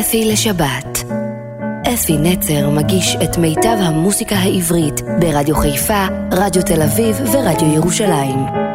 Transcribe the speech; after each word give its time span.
אפי 0.00 0.24
לשבת. 0.24 1.04
אפי 1.94 2.16
נצר 2.18 2.70
מגיש 2.70 3.16
את 3.24 3.38
מיטב 3.38 3.76
המוסיקה 3.80 4.36
העברית 4.36 5.00
ברדיו 5.20 5.56
חיפה, 5.56 6.06
רדיו 6.32 6.62
תל 6.62 6.82
אביב 6.82 7.20
ורדיו 7.32 7.74
ירושלים. 7.74 8.68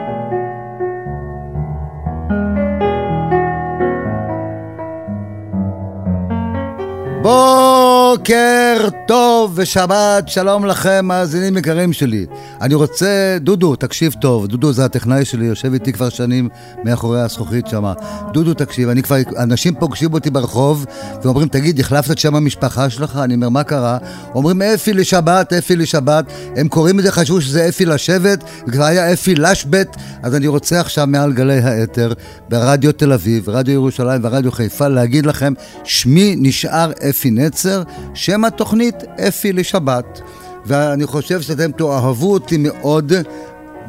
בוקר 8.18 8.88
טוב 9.08 9.54
ושבת, 9.56 10.30
שלום 10.30 10.66
לכם, 10.66 11.06
מאזינים 11.06 11.58
יקרים 11.58 11.94
שלי. 11.94 12.26
אני 12.62 12.74
רוצה, 12.74 13.38
דודו, 13.42 13.76
תקשיב 13.76 14.14
טוב, 14.22 14.48
דודו 14.48 14.74
זה 14.74 14.86
הטכנאי 14.86 15.26
שלי, 15.26 15.46
יושב 15.46 15.74
איתי 15.74 15.94
כבר 15.94 16.10
שנים 16.10 16.50
מאחורי 16.84 17.22
הזכוכית 17.22 17.68
שם. 17.68 17.94
דודו, 18.34 18.54
תקשיב, 18.54 18.90
אני 18.90 19.04
כבר, 19.04 19.16
אנשים 19.38 19.76
פוגשים 19.76 20.14
אותי 20.14 20.30
ברחוב 20.30 20.86
ואומרים, 21.24 21.48
תגיד, 21.48 21.80
החלפת 21.80 22.12
את 22.12 22.18
שם 22.18 22.36
המשפחה 22.36 22.90
שלך? 22.90 23.20
אני 23.24 23.36
אומר, 23.36 23.50
מה 23.50 23.64
קרה? 23.64 23.98
אומרים, 24.36 24.62
אפי 24.62 24.94
לשבת, 24.94 25.54
אפי 25.54 25.76
לשבת. 25.76 26.26
הם 26.56 26.68
קוראים 26.68 27.00
את 27.00 27.04
זה, 27.04 27.12
חשבו 27.12 27.42
שזה 27.42 27.70
אפי 27.70 27.86
לשבת, 27.86 28.44
וכבר 28.68 28.84
היה 28.84 29.14
אפי 29.14 29.36
לשבת, 29.36 29.96
אז 30.24 30.36
אני 30.36 30.48
רוצה 30.48 30.80
עכשיו 30.80 31.08
מעל 31.08 31.34
גלי 31.34 31.60
האתר, 31.60 32.14
ברדיו 32.50 32.92
תל 32.92 33.14
אביב, 33.14 33.50
רדיו 33.50 33.74
ירושלים 33.74 34.22
ורדיו 34.24 34.52
חיפה, 34.52 34.88
להגיד 34.88 35.26
לכם, 35.26 35.54
שמי 35.84 36.36
נשאר 36.38 36.92
אפי 37.10 37.32
נצר, 37.32 37.84
שם 38.14 38.46
התוכנית 38.46 38.96
אפי 39.28 39.54
לשבת. 39.54 40.22
ואני 40.66 41.06
חושב 41.06 41.42
שאתם 41.42 41.72
תאהבו 41.72 42.34
אותי 42.34 42.58
מאוד 42.58 43.14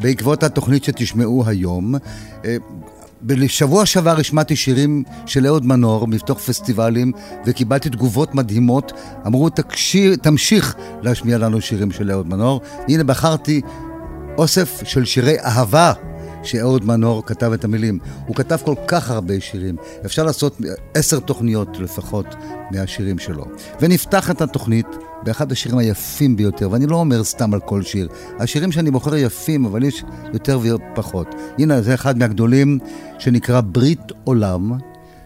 בעקבות 0.01 0.43
התוכנית 0.43 0.85
שתשמעו 0.85 1.45
היום. 1.47 1.95
אה, 2.45 2.57
בשבוע 3.23 3.87
שעבר 3.87 4.21
השמעתי 4.21 4.57
שירים 4.57 5.03
של 5.27 5.47
אהוד 5.47 5.67
מנור 5.67 6.07
מתוך 6.07 6.39
פסטיבלים 6.39 7.13
וקיבלתי 7.47 7.91
תגובות 7.91 8.35
מדהימות. 8.35 8.93
אמרו, 9.27 9.51
תקשיר, 9.51 10.17
תמשיך 10.17 10.75
להשמיע 11.03 11.39
לנו 11.39 11.61
שירים 11.61 11.91
של 11.91 12.11
אהוד 12.11 12.29
מנור. 12.29 12.61
הנה 12.89 13.05
בחרתי 13.05 13.61
אוסף 14.39 14.81
של 14.85 15.05
שירי 15.05 15.41
אהבה 15.41 15.93
שאהוד 16.45 16.85
מנור 16.85 17.27
כתב 17.27 17.53
את 17.53 17.65
המילים. 17.65 17.99
הוא 18.27 18.37
כתב 18.37 18.59
כל 18.65 18.75
כך 18.87 19.11
הרבה 19.11 19.41
שירים, 19.41 19.77
אפשר 20.05 20.25
לעשות 20.25 20.61
עשר 20.95 21.21
תוכניות 21.21 21.79
לפחות 21.79 22.27
מהשירים 22.71 23.19
שלו. 23.19 23.45
ונפתח 23.81 24.31
את 24.31 24.43
התוכנית 24.43 24.87
באחד 25.23 25.53
השירים 25.53 25.79
היפים 25.79 26.37
ביותר, 26.37 26.71
ואני 26.71 26.87
לא 26.87 26.97
אומר 26.97 27.25
סתם 27.25 27.55
על 27.55 27.61
כל 27.61 27.83
שיר. 27.83 28.09
השירים 28.39 28.73
שאני 28.73 28.91
בוחר 28.91 29.17
יפים, 29.17 29.65
אבל 29.65 29.85
יש 29.85 30.05
יותר 30.33 30.59
ופחות. 30.63 31.35
הנה, 31.59 31.83
זה 31.83 31.95
אחד 31.95 32.19
מהגדולים 32.19 32.79
שנקרא 33.19 33.61
ברית 33.61 34.13
עולם, 34.25 34.73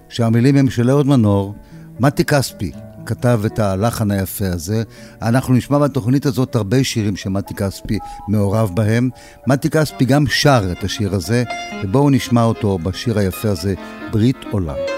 שהמילים 0.09 0.57
הם 0.57 0.71
של 0.71 0.91
אהוד 0.91 1.07
מנור, 1.07 1.55
מתי 2.01 2.25
כספי. 2.25 2.73
כתב 3.09 3.41
את 3.47 3.59
הלחן 3.59 4.11
היפה 4.11 4.49
הזה. 4.49 4.83
אנחנו 5.23 5.55
נשמע 5.55 5.79
בתוכנית 5.79 6.27
הזאת 6.27 6.55
הרבה 6.55 6.85
שירים 6.85 7.17
שמתי 7.17 7.55
כספי 7.55 7.99
מעורב 8.29 8.71
בהם. 8.75 9.11
מתי 9.47 9.71
כספי 9.71 10.05
גם 10.05 10.27
שר 10.27 10.73
את 10.73 10.85
השיר 10.85 11.15
הזה, 11.15 11.45
ובואו 11.85 12.11
נשמע 12.11 12.43
אותו 12.43 12.79
בשיר 12.79 13.19
היפה 13.19 13.49
הזה, 13.49 13.75
ברית 14.13 14.37
עולם. 14.51 14.98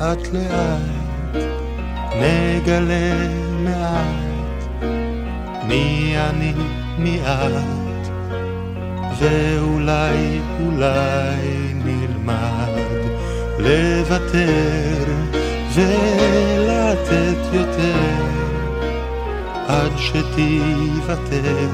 לאט 0.00 0.28
לאט 0.32 1.44
נגלה 2.20 3.28
מעט. 3.58 4.82
מי 5.68 6.14
אני 6.16 6.52
מי 6.98 7.20
את? 7.22 8.08
ואולי 9.18 10.40
אולי 10.60 11.74
נלמד 11.84 12.72
לוותר 13.58 15.04
ולתת 15.74 17.54
יותר. 17.54 18.26
עד 19.68 19.92
שתיוותר 19.96 21.68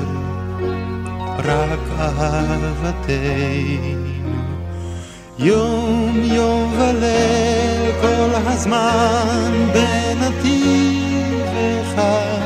רק 1.45 1.79
אהבתנו. 1.99 3.23
יום 5.39 6.21
יום 6.25 6.75
וליל 6.79 7.93
כל 8.01 8.31
הזמן 8.47 9.53
בנתיב 9.73 11.47
אחד 11.83 12.43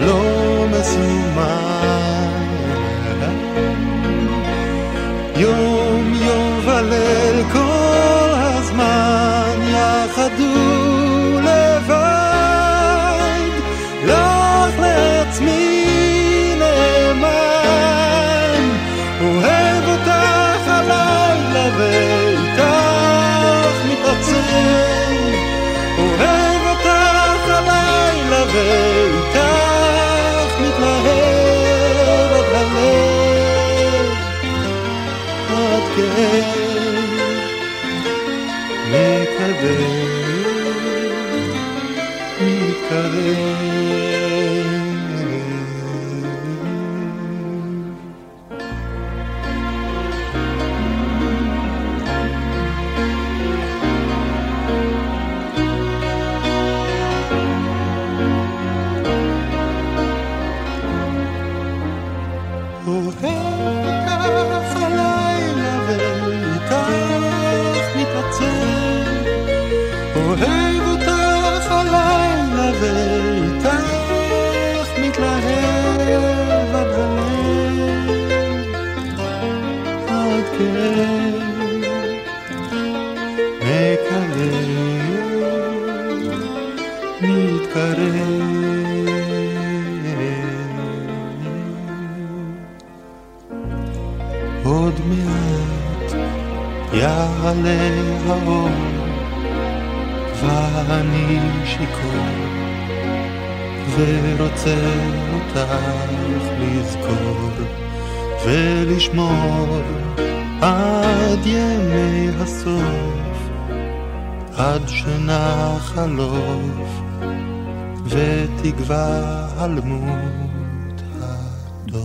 לא 0.00 0.20
מסומן. 0.70 1.90
יום 5.36 6.12
יום 6.14 6.60
וליל 6.66 7.39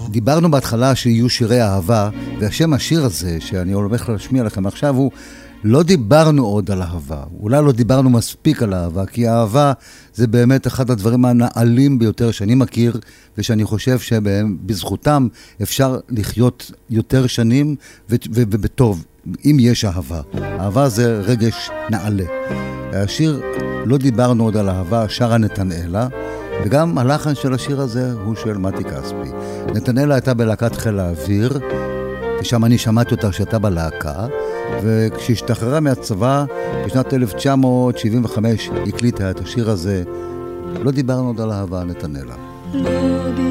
דיברנו 0.10 0.52
בהתחלה 0.52 0.96
שיהיו 0.96 1.30
שירי 1.30 1.62
אהבה, 1.62 2.10
והשם 2.40 2.74
השיר 2.74 3.06
הזה, 3.06 3.38
שאני 3.40 3.72
הולך 3.72 4.10
להשמיע 4.10 4.44
לכם 4.44 4.66
עכשיו, 4.66 4.96
הוא 4.96 5.12
לא 5.63 5.84
דיברנו 5.84 6.46
עוד 6.46 6.72
על 6.72 6.81
אהבה. 6.81 7.24
אולי 7.40 7.66
לא 7.66 7.72
דיברנו 7.72 8.10
מספיק 8.10 8.63
על 8.63 8.74
אהבה, 8.74 9.06
כי 9.06 9.30
אהבה 9.30 9.74
זה 10.13 10.28
באמת 10.28 10.68
אחד 10.68 10.92
הדברים 10.92 11.25
הנעלים 11.25 12.00
ביותר 12.00 12.31
שאני 12.31 12.56
מכיר, 12.56 13.00
ושאני 13.38 13.63
חושב 13.63 14.00
שבזכותם 14.00 15.28
אפשר 15.62 16.00
לחיות 16.10 16.72
יותר 16.90 17.28
שנים 17.28 17.75
ובטוב, 18.10 19.06
אם 19.46 19.58
יש 19.60 19.86
אהבה. 19.86 20.22
אהבה 20.60 20.90
זה 20.90 21.22
רגש 21.22 21.69
נעלה. 21.90 22.25
השיר, 22.94 23.42
לא 23.86 23.98
דיברנו 23.98 24.44
עוד 24.44 24.58
על 24.58 24.69
אהבה, 24.69 25.10
שרה 25.10 25.38
נתנאלה. 25.38 26.08
וגם 26.63 26.98
הלחן 26.98 27.36
של 27.36 27.54
השיר 27.54 27.81
הזה 27.81 28.12
הוא 28.25 28.36
של 28.36 28.57
מתי 28.57 28.84
כספי. 28.84 29.31
נתנאלה 29.74 30.16
הייתה 30.16 30.34
בלהקת 30.34 30.75
חיל 30.75 31.00
האוויר, 31.00 31.60
ושם 32.42 32.66
אני 32.66 32.78
שמעתי 32.78 33.16
אותה 33.16 33.30
כשהייתה 33.30 33.60
בלהקה, 33.60 34.25
וכשהשתחררה 34.84 35.80
מהצבא, 35.80 36.46
בשנת 36.86 37.13
1975 37.13 38.69
הקליטה 38.88 39.31
את 39.31 39.40
השיר 39.40 39.69
הזה. 39.69 40.04
לא 40.84 40.92
דיברנו 40.92 41.28
עוד 41.28 41.42
על 41.42 41.52
אהבה, 41.52 41.84
נתנאלה. 41.84 42.36
לא 42.74 43.45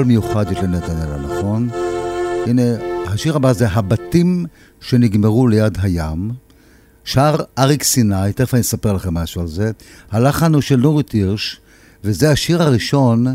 קול 0.00 0.06
מיוחד 0.06 0.52
יש 0.52 0.58
לנתנאלה, 0.58 1.16
נכון? 1.16 1.68
הנה, 2.46 2.62
השיר 3.06 3.36
הבא 3.36 3.52
זה 3.52 3.68
הבתים 3.68 4.46
שנגמרו 4.80 5.48
ליד 5.48 5.78
הים. 5.82 6.30
שר 7.04 7.36
אריק 7.58 7.82
סיני, 7.82 8.32
תכף 8.32 8.54
אני 8.54 8.60
אספר 8.60 8.92
לכם 8.92 9.14
משהו 9.14 9.40
על 9.40 9.46
זה. 9.46 9.70
הלחן 10.10 10.54
הוא 10.54 10.62
של 10.62 10.76
נורית 10.76 11.10
הירש, 11.10 11.60
וזה 12.04 12.30
השיר 12.30 12.62
הראשון 12.62 13.26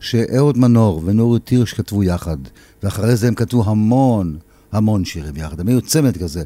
שאהוד 0.00 0.58
מנור 0.58 1.02
ונורית 1.04 1.48
הירש 1.48 1.72
כתבו 1.72 2.04
יחד. 2.04 2.38
ואחרי 2.82 3.16
זה 3.16 3.28
הם 3.28 3.34
כתבו 3.34 3.64
המון, 3.66 4.38
המון 4.72 5.04
שירים 5.04 5.36
יחד. 5.36 5.60
הם 5.60 5.68
היו 5.68 5.80
צמד 5.80 6.16
כזה. 6.16 6.42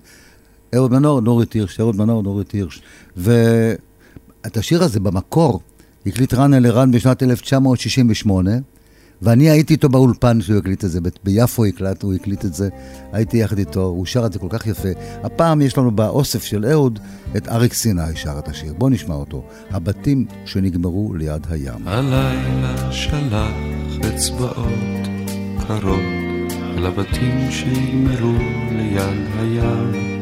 אהוד 0.75 0.93
מנור, 0.93 1.21
נורית 1.21 1.53
הירש, 1.53 1.81
אהוד 1.81 1.97
מנור, 1.97 2.23
נורית 2.23 2.53
הירש. 2.53 2.83
ואת 3.17 4.57
השיר 4.57 4.83
הזה 4.83 5.01
במקור 5.01 5.61
הקליט 6.07 6.35
רן 6.35 6.55
אלירן 6.55 6.91
בשנת 6.91 7.23
1968, 7.23 8.51
ואני 9.23 9.51
הייתי 9.51 9.73
איתו 9.73 9.89
באולפן 9.89 10.41
שהוא 10.41 10.59
הקליט 10.59 10.85
את 10.85 10.91
זה, 10.91 11.01
ביפו 11.25 11.65
הקלט, 11.65 12.03
הוא 12.03 12.15
הקליט 12.15 12.45
את 12.45 12.55
זה, 12.55 12.69
הייתי 13.13 13.37
יחד 13.37 13.59
איתו, 13.59 13.85
הוא 13.85 14.07
שר 14.07 14.27
את 14.27 14.33
זה 14.33 14.39
כל 14.39 14.47
כך 14.51 14.67
יפה. 14.67 14.89
הפעם 15.23 15.63
יש 15.63 15.79
לנו 15.79 15.91
באוסף 15.91 16.45
של 16.45 16.67
אהוד 16.67 16.99
את 17.37 17.49
אריק 17.49 17.73
סיני 17.73 18.17
שר 18.17 18.39
את 18.39 18.49
השיר. 18.49 18.75
בואו 18.79 18.91
נשמע 18.91 19.15
אותו. 19.15 19.45
הבתים 19.71 20.27
שנגמרו 20.45 21.15
ליד 21.15 21.47
הים. 21.51 21.89
הלילה 21.89 22.93
שלח 22.93 24.09
אצבעות 24.15 25.09
קרות 25.67 26.27
אל 26.79 26.87
הבתים 26.87 27.51
שנגמרו 27.51 28.33
ליד 28.73 29.27
הים. 29.39 30.21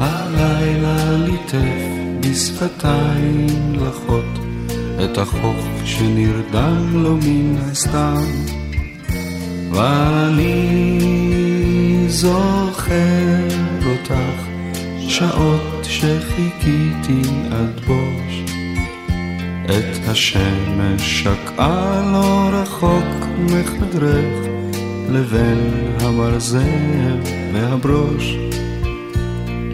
הלילה 0.00 1.16
ליטף 1.16 1.98
בשפתיים 2.20 3.74
לחות 3.74 4.47
את 5.04 5.18
החוף 5.18 5.66
שנרדם 5.84 7.02
לו 7.02 7.16
מן 7.16 7.56
הסתם. 7.56 8.24
ואני 9.70 10.88
זוכר 12.08 13.48
אותך 13.86 14.42
שעות 14.98 15.84
שחיכיתי 15.84 17.22
עד 17.50 17.80
בוש. 17.86 18.52
את 19.64 20.08
השמש 20.08 21.22
שקעה 21.22 22.10
לא 22.12 22.48
רחוק 22.52 23.26
מחדרך 23.38 24.46
לבין 25.10 25.92
המרזב 26.00 26.60
והברוש. 27.52 28.36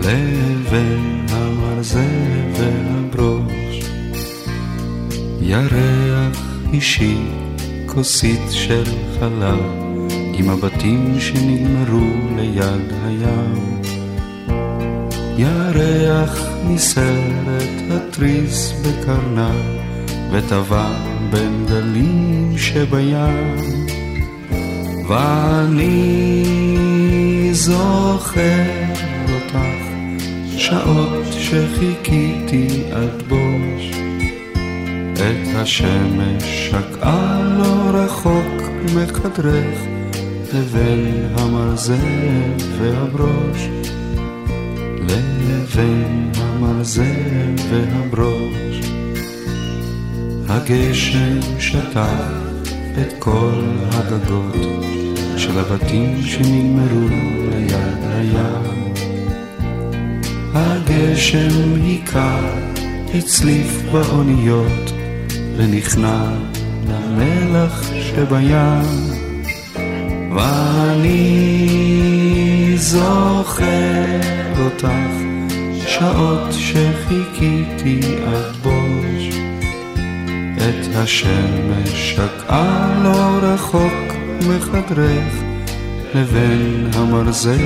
לבין 0.01 1.27
המרזב 1.31 2.01
והברוש 2.59 3.64
ירח 5.47 6.39
אישי 6.73 7.17
כוסית 7.87 8.41
של 8.51 8.85
חלב 9.21 9.59
עם 10.35 10.51
הבתים 10.51 11.21
שנגמרו 11.21 12.11
ליד 12.37 12.93
הים. 13.05 13.83
ירח 15.37 16.39
מסרט 16.65 17.71
התריס 17.91 18.73
בקרנה 18.83 19.53
וטבע 20.33 20.89
בין 21.31 21.67
גלים 21.69 22.53
שבים. 22.57 23.57
ואני 25.09 26.25
זוכר 27.53 28.65
אותך 29.35 29.59
שעות 30.57 31.27
שחיכיתי 31.31 32.83
עד 32.93 33.23
בוש 33.29 33.95
את 35.15 35.57
השמש 35.57 36.45
שקעה 36.45 37.43
לא 37.59 37.99
רחוק 37.99 38.63
מחדרך 38.97 39.79
לבין 40.55 41.29
המרזב 41.39 41.95
והברוש. 42.79 43.69
לבין 45.01 46.33
המרזב 46.37 47.03
והברוש. 47.71 48.81
הגשם 50.49 51.39
שטף 51.59 52.09
את 53.03 53.13
כל 53.19 53.63
הגגות 53.91 54.85
של 55.37 55.59
הבתים 55.59 56.23
שנגמרו 56.23 57.09
ליד 57.51 57.99
הים. 58.03 58.95
הגשם 60.55 61.75
היכה, 61.83 62.41
הצליף 63.15 63.83
באוניות 63.93 65.04
ונכנע 65.57 66.25
למלח 66.89 67.91
שבים. 68.01 69.15
ואני 70.37 71.45
זוכר 72.77 73.65
אותך 74.65 74.89
שעות 75.87 76.53
שחיכיתי 76.53 78.01
עד 78.27 78.57
בוש. 78.63 79.37
את 80.57 80.97
השמש 80.97 82.15
שקעה 82.15 83.01
לא 83.05 83.39
רחוק 83.43 84.15
מחדרך 84.49 85.43
לבין 86.15 86.91
המרזב 86.95 87.59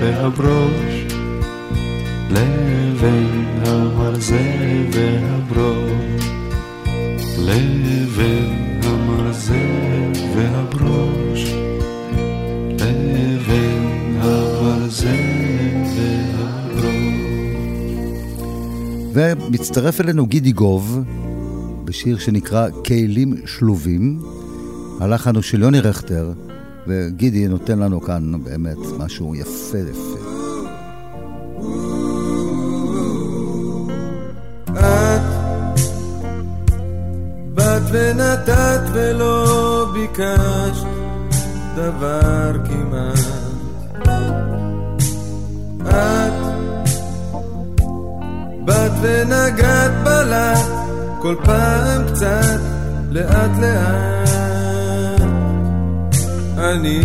והברוש. 0.00 1.06
לבין 2.30 3.44
המרזב 3.66 4.36
והברוש 4.92 6.35
לבין 7.38 8.80
המרזב 8.82 9.54
והברוש 10.36 11.52
לבין 12.70 14.18
המרזב 14.20 15.06
והברוש 15.96 17.06
ומצטרף 19.12 20.00
אלינו 20.00 20.26
גידי 20.26 20.52
גוב 20.52 21.00
בשיר 21.84 22.18
שנקרא 22.18 22.68
כלים 22.86 23.34
שלובים. 23.46 24.20
הלחן 25.00 25.34
הוא 25.34 25.42
של 25.42 25.62
יוני 25.62 25.80
רכטר, 25.80 26.32
וגידי 26.86 27.48
נותן 27.48 27.78
לנו 27.78 28.00
כאן 28.00 28.32
באמת 28.44 28.78
משהו 28.98 29.34
יפה 29.34 29.78
יפה. 29.78 30.15
ונתת 38.06 38.80
ולא 38.92 39.86
ביקשת 39.92 40.86
דבר 41.74 42.52
כמעט. 42.64 43.18
את 45.80 46.32
באת 48.64 48.92
ונגעת 49.02 49.90
בלט 50.04 50.66
כל 51.18 51.34
פעם 51.44 52.02
קצת 52.12 52.60
לאט 53.10 53.50
לאט. 53.60 55.20
אני 56.58 57.04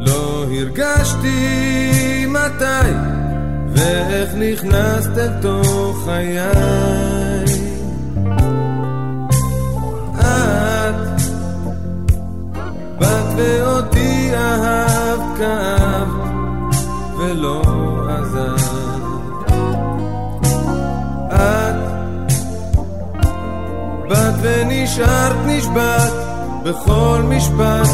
לא 0.00 0.44
הרגשתי 0.44 2.26
מתי 2.28 2.92
ואיך 3.74 4.30
נכנסת 4.34 5.18
אל 5.18 5.40
תוך 5.42 6.08
ואותי 13.36 14.30
אהבת, 14.34 15.38
כאבת 15.38 16.76
ולא 17.18 17.62
עזבת. 18.08 19.52
את 21.32 21.92
באת 24.08 24.34
ונשארת 24.42 25.36
נשבעת 25.46 26.12
בכל 26.64 27.20
משפט, 27.24 27.88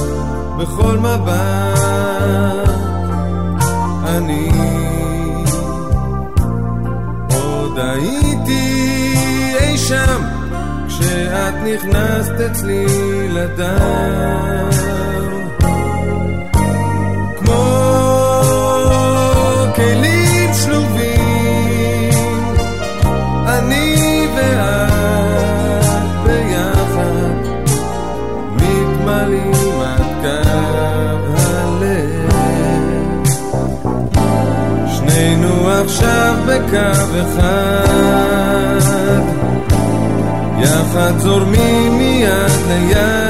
בכל 0.58 0.98
מבט. 0.98 2.68
אני 4.04 4.50
עוד 7.34 7.78
הייתי 7.78 9.14
אי 9.60 9.78
שם 9.78 10.22
כשאת 10.88 11.54
נכנסת 11.64 12.40
אצלי 12.50 12.86
לדם 13.28 15.07
כמו 17.48 17.64
כלים 19.74 20.50
שלובים 20.64 22.14
אני 23.46 24.26
ואת 24.36 26.08
ביחד 26.24 27.38
מתמלאים 28.54 29.80
עד 29.80 30.02
קו 30.22 30.50
הלב. 31.38 33.26
שנינו 34.96 35.68
עכשיו 35.70 36.34
בקו 36.46 37.20
אחד 37.20 37.58
יחד 40.58 41.18
זורמים 41.18 41.98
מיד 41.98 42.50
ליד 42.68 43.27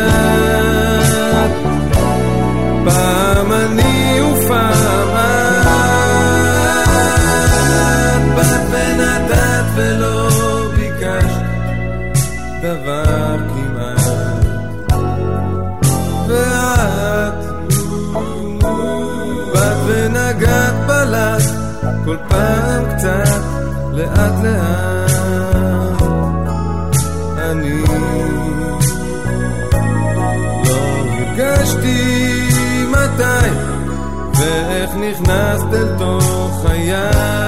פעם 22.28 22.84
קצת 22.96 23.42
לאט 23.92 24.32
לאט. 24.42 25.10
אני 27.38 27.80
לא 27.80 27.94
הרגשתי 31.38 32.48
מתי 32.90 33.48
ואיך 34.34 34.90
נכנסת 34.94 35.74
אל 35.74 35.98
תוך 35.98 36.66
חיי 36.66 37.47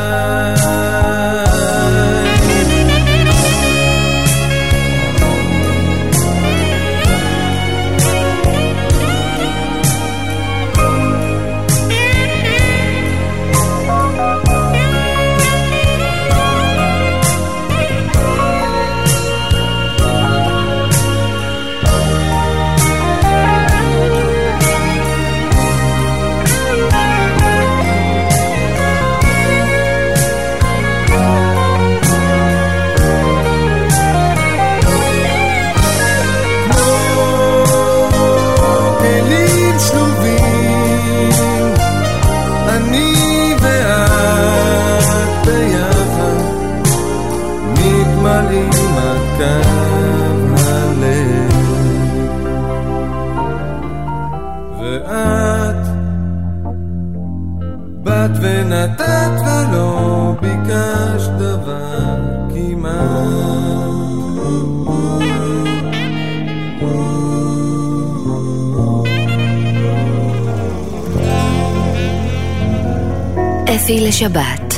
אפי 73.75 74.01
לשבת. 74.01 74.75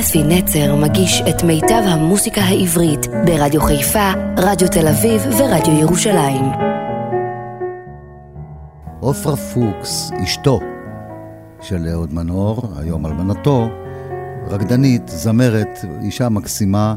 אפי 0.00 0.22
נצר 0.22 0.74
מגיש 0.74 1.22
את 1.30 1.42
מיטב 1.42 1.82
המוסיקה 1.86 2.40
העברית 2.40 3.06
ברדיו 3.26 3.60
חיפה, 3.60 4.12
רדיו 4.36 4.68
תל 4.68 4.88
אביב 4.88 5.22
ורדיו 5.26 5.80
ירושלים. 5.80 6.44
עופרה 9.00 9.36
פוקס, 9.36 10.10
אשתו 10.24 10.60
של 11.62 11.88
אהוד 11.92 12.14
מנור, 12.14 12.62
היום 12.76 13.06
אלמנתו, 13.06 13.68
רקדנית, 14.48 15.08
זמרת, 15.08 15.78
אישה 16.02 16.28
מקסימה, 16.28 16.94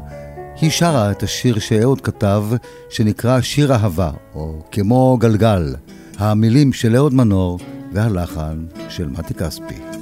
היא 0.62 0.70
שרה 0.70 1.12
את 1.12 1.24
השיר 1.24 1.60
שאהוד 1.60 2.02
כתב, 2.02 2.44
שנקרא 2.90 3.42
שיר 3.42 3.74
אהבה, 3.74 4.12
או 4.36 4.54
כמו 4.72 5.18
גלגל, 5.20 5.76
המילים 6.18 6.74
של 6.74 6.96
אהוד 6.96 7.14
מנור 7.14 7.60
והלחן 7.94 8.66
של 8.90 9.08
מתי 9.10 9.34
כספי. 9.34 9.93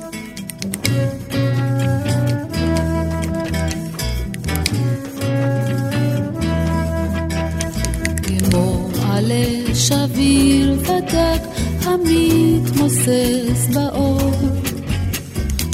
ודק 11.02 11.42
המתמוסס 11.86 13.68
באור, 13.74 14.32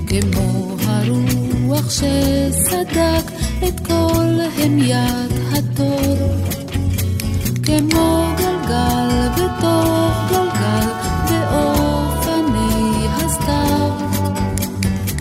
כמו 0.08 0.76
הרוח 0.86 1.90
שסדק 1.90 3.32
את 3.68 3.80
כל 3.88 4.40
המיית 4.58 5.32
התור, 5.54 6.18
כמו 7.64 8.26
גלגל 8.38 9.28
בתוך 9.34 10.14
גלגל 10.30 10.88
באופני 11.30 13.08
הסתיו, 13.08 13.92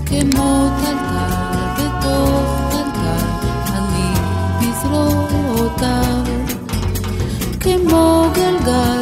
כמו 0.07 0.69
טלטל 0.81 1.35
בתוך 1.79 2.49
טלטל 2.71 3.27
אני 3.73 4.11
בזרועותיו. 4.61 6.27
כמו 7.61 8.27
גלגל 8.35 8.96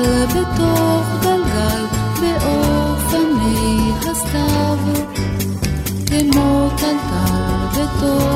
טלטל 8.05 8.34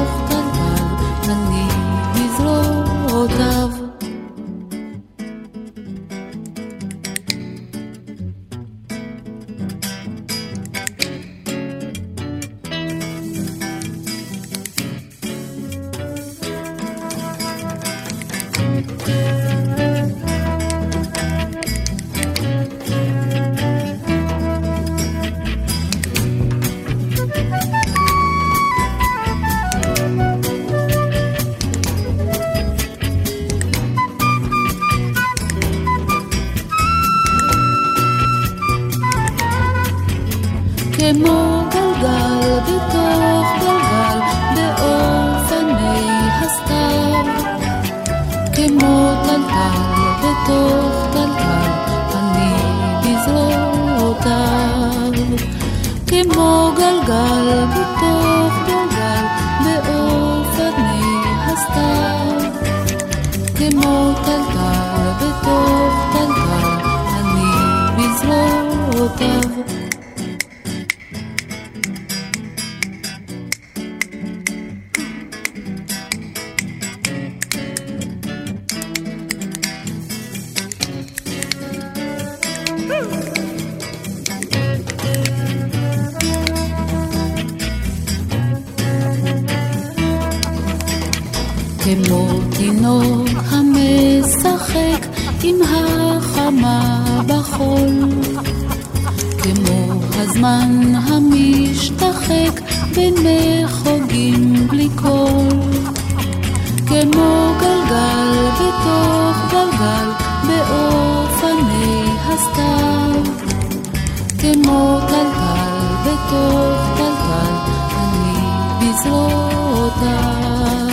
בזרועותיו. 119.89 120.89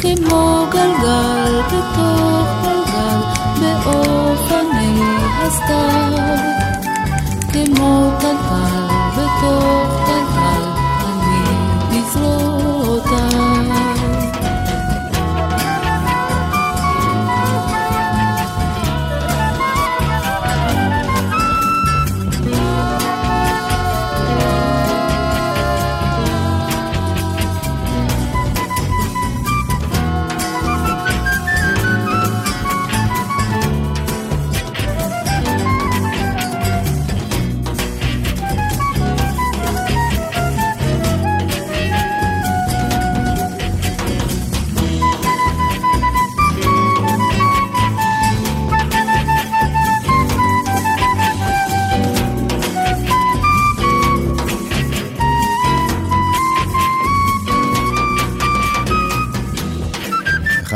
כמו 0.00 0.66
גלגל 0.70 1.60
בתוך 1.66 2.48
גלגל 2.62 3.20
באופני 3.84 5.00
הסתיו 5.42 6.12
כמו 7.52 8.10
טלטל 8.20 8.86
בתוך 9.16 9.87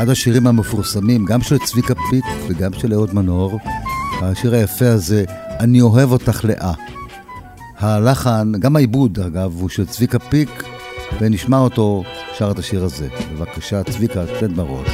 אחד 0.03 0.11
השירים 0.11 0.47
המפורסמים, 0.47 1.25
גם 1.25 1.41
של 1.41 1.57
צביקה 1.57 1.93
פיק 2.09 2.25
וגם 2.47 2.73
של 2.73 2.93
אהוד 2.93 3.15
מנור, 3.15 3.59
השיר 4.21 4.53
היפה 4.55 4.87
הזה, 4.87 5.23
אני 5.59 5.81
אוהב 5.81 6.11
אותך 6.11 6.45
לאה. 6.45 6.73
הלחן, 7.77 8.51
גם 8.59 8.75
העיבוד 8.75 9.19
אגב, 9.19 9.55
הוא 9.59 9.69
של 9.69 9.85
צביקה 9.85 10.19
פיק, 10.19 10.63
ונשמע 11.19 11.57
אותו 11.57 12.03
שר 12.37 12.51
את 12.51 12.59
השיר 12.59 12.83
הזה. 12.83 13.07
בבקשה, 13.33 13.83
צביקה, 13.83 14.23
תן 14.39 14.53
בראש. 14.55 14.87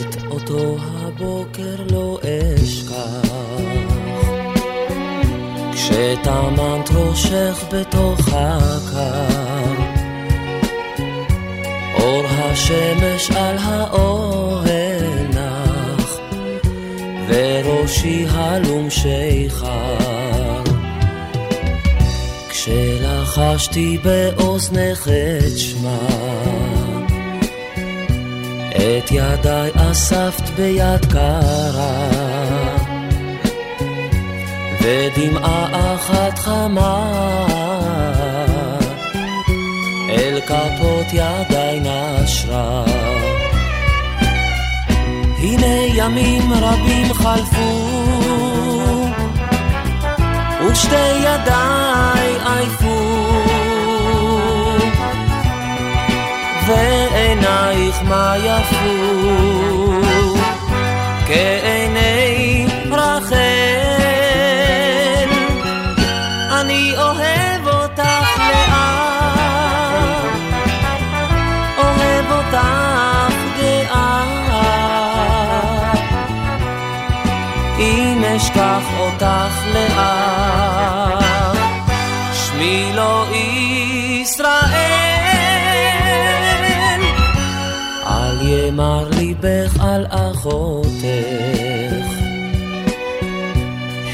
את 0.00 0.16
אותו 0.30 0.76
הבוקר 0.80 1.76
לא 1.90 2.18
אשכח, 2.62 3.30
כשטמנת 5.72 6.90
ראשך 6.90 7.64
בתוך 7.72 8.28
הקר, 8.32 9.89
אור 12.00 12.24
השמש 12.26 13.30
על 13.30 13.56
האוהל 13.58 15.26
נח, 15.34 16.18
וראשי 17.28 18.26
הלום 18.28 18.90
שיכר. 18.90 20.62
כשלחשתי 22.48 23.98
באוזנך 24.04 25.08
את 25.08 25.58
שמה 25.58 26.06
את 28.76 29.10
ידיי 29.10 29.70
אספת 29.74 30.48
ביד 30.56 31.04
קרה, 31.12 32.08
ודמעה 34.80 35.94
אחת 35.94 36.38
חמה 36.38 37.59
כפות 40.50 41.06
ידיי 41.12 41.80
נשרה. 41.80 42.84
הנה 45.38 45.74
ימים 45.94 46.52
רבים 46.52 47.12
חלפו, 47.12 47.88
ושתי 50.66 51.12
ידיי 51.18 52.34
עייפו. 52.44 53.00
ועינייך 56.66 58.02
מה 58.02 58.34
יפו 58.36 59.20
כעיני 61.26 61.79
לאט 79.74 81.24
שמי 82.32 82.92
לא 82.94 83.26
ישראל 83.32 84.90
אל 88.06 88.48
ימר 88.48 89.08
ליבך 89.16 89.80
על 89.80 90.06
אחותך, 90.10 90.94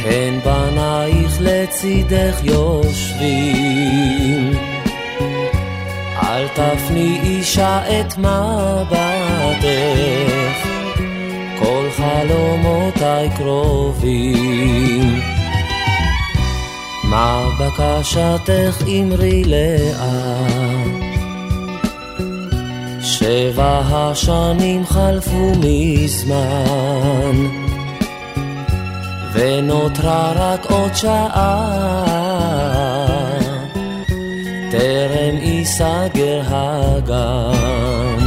הן 0.04 0.40
בנייך 0.44 1.36
לצידך 1.40 2.40
יושבים. 2.42 4.52
אל 6.22 6.48
תפני 6.48 7.20
אישה 7.22 8.00
את 8.00 8.18
מבטך, 8.18 9.66
כל 11.58 11.88
חלומותיי 11.96 13.30
קרובים. 13.36 15.36
מה 17.16 17.48
בקשתך 17.59 18.83
אמרי 18.88 19.44
לאט? 19.44 19.96
שבע 23.00 23.81
השנים 23.85 24.87
חלפו 24.87 25.52
מזמן, 25.61 27.37
ונותרה 29.33 30.33
רק 30.37 30.70
עוד 30.70 30.94
שעה, 30.94 31.66
טרם 34.70 35.37
ייסגר 35.40 36.42
הגן. 36.46 38.26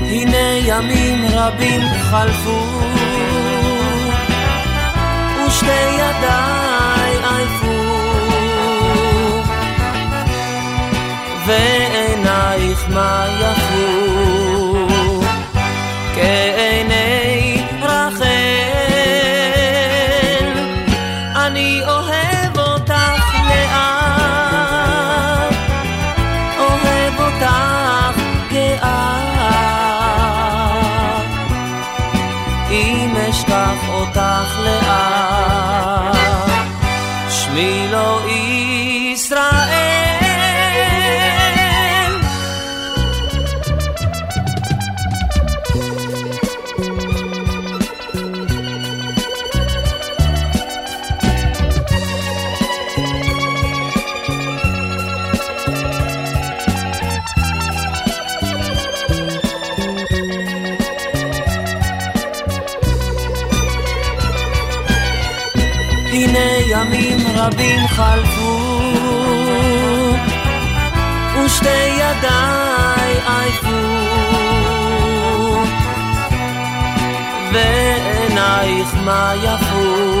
הנה 0.00 0.58
ימים 0.66 1.26
רבים 1.32 1.82
חלפו, 2.10 2.60
ושתי 5.46 5.90
ידיי 5.94 6.57
עייפו. 7.38 7.78
ועינייך 11.46 12.80
מה 12.88 13.26
יפו 13.40 15.20
כעיני 16.14 17.27
חלפו 67.98 68.58
ושתי 71.44 71.88
ידיי 71.94 73.14
עייפו 73.26 73.88
ועינייך 77.52 78.94
מה 79.04 79.32
יפו 79.42 80.18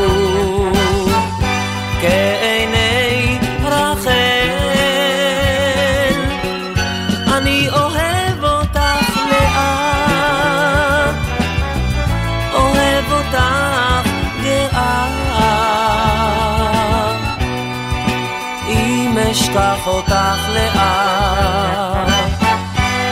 אשכח 19.58 19.86
אותך 19.86 20.48
לאט 20.54 22.08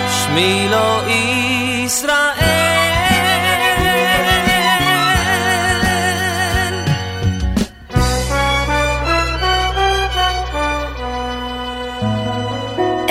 שמי 0.09 0.69
לא 0.71 1.01
ישראל 1.09 2.37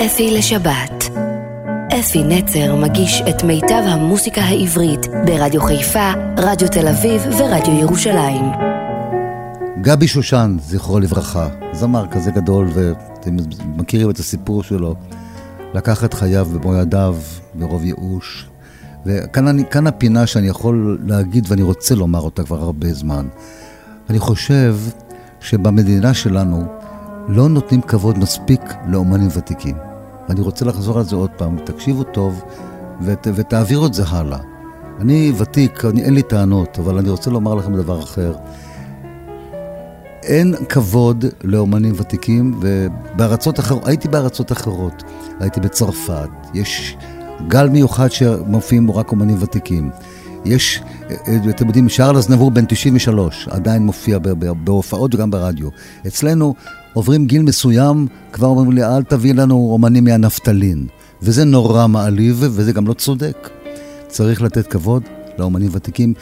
אפי 0.06 0.32
לשבת. 0.32 1.10
אפי 2.00 2.24
נצר 2.24 2.76
מגיש 2.76 3.22
את 3.30 3.44
מיטב 3.44 3.84
המוסיקה 3.86 4.42
העברית 4.42 5.08
ברדיו 5.26 5.62
חיפה, 5.62 6.12
רדיו 6.38 6.68
תל 6.68 6.88
אביב 6.88 7.22
ורדיו 7.38 7.80
ירושלים. 7.80 8.75
גבי 9.86 10.08
שושן, 10.08 10.58
זכרו 10.62 11.00
לברכה, 11.00 11.48
זמר 11.74 12.08
כזה 12.12 12.32
גדול, 12.32 12.68
ואתם 12.74 13.36
מכירים 13.78 14.10
את 14.10 14.20
הסיפור 14.20 14.64
שלו. 14.64 14.96
לקח 15.74 16.04
את 16.04 16.14
חייו 16.14 16.46
במו 16.46 16.76
ידיו, 16.76 17.16
ברוב 17.54 17.84
ייאוש. 17.84 18.50
וכאן 19.06 19.48
אני, 19.48 19.64
כאן 19.72 19.88
הפינה 19.88 20.28
שאני 20.28 20.48
יכול 20.48 21.00
להגיד, 21.06 21.46
ואני 21.48 21.62
רוצה 21.62 21.96
לומר 21.96 22.20
אותה 22.20 22.44
כבר 22.44 22.62
הרבה 22.62 22.94
זמן. 22.94 23.28
אני 24.10 24.20
חושב 24.20 24.76
שבמדינה 25.40 26.14
שלנו 26.14 26.66
לא 27.28 27.50
נותנים 27.50 27.82
כבוד 27.82 28.18
מספיק 28.18 28.62
לאומנים 28.88 29.30
ותיקים. 29.36 29.76
ואני 30.30 30.42
רוצה 30.42 30.66
לחזור 30.66 30.98
על 30.98 31.04
זה 31.04 31.16
עוד 31.16 31.30
פעם, 31.38 31.58
תקשיבו 31.66 32.04
טוב, 32.04 32.44
ות, 33.02 33.28
ותעבירו 33.36 33.86
את 33.86 33.94
זה 33.94 34.04
הלאה. 34.08 34.40
אני 35.02 35.32
ותיק, 35.38 35.86
אני, 35.86 36.04
אין 36.04 36.14
לי 36.14 36.24
טענות, 36.24 36.80
אבל 36.80 36.98
אני 36.98 37.10
רוצה 37.10 37.32
לומר 37.32 37.56
לכם 37.56 37.76
דבר 37.76 38.04
אחר. 38.04 38.36
אין 40.26 40.56
כבוד 40.70 41.26
לאומנים 41.44 41.94
ותיקים, 41.98 42.60
ובארצות 42.62 43.60
אחרות, 43.60 43.88
הייתי 43.88 44.08
בארצות 44.08 44.52
אחרות, 44.52 45.04
הייתי 45.40 45.60
בצרפת, 45.60 46.30
יש 46.54 46.98
גל 47.48 47.70
מיוחד 47.70 48.12
שמופיעים 48.12 48.88
בו 48.88 48.96
רק 48.96 49.12
אומנים 49.12 49.38
ותיקים. 49.40 49.90
יש, 50.46 50.82
אתם 51.50 51.68
יודעים, 51.68 51.90
שרלס 51.90 52.30
נבור 52.30 52.52
בן 52.52 52.66
93, 52.66 53.48
עדיין 53.52 53.86
מופיע 53.86 54.20
בהופעות 54.64 55.16
וגם 55.16 55.32
ברדיו. 55.32 55.70
אצלנו 56.08 56.56
עוברים 56.94 57.28
גיל 57.28 57.42
מסוים, 57.42 58.08
כבר 58.32 58.48
אומרים 58.48 58.72
לי, 58.72 58.84
אל 58.84 59.04
תביא 59.04 59.34
לנו 59.34 59.70
אומנים 59.72 60.04
מהנפטלין. 60.04 60.88
וזה 61.22 61.46
נורא 61.46 61.88
מעליב, 61.88 62.38
וזה 62.42 62.72
גם 62.72 62.88
לא 62.88 62.94
צודק. 62.94 63.50
צריך 64.08 64.42
לתת 64.42 64.68
כבוד 64.68 65.04
לאומנים 65.38 65.70
ותיקים. 65.72 66.14